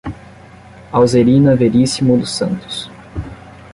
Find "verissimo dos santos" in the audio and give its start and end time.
1.55-2.89